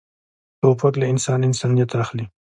[0.61, 2.25] توپک له انسان انسانیت اخلي.